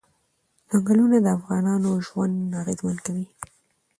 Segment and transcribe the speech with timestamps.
[0.69, 3.25] ځنګلونه د افغانانو ژوند اغېزمن کوي.